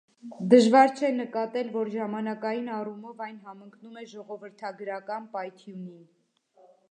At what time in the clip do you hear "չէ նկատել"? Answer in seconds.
0.99-1.67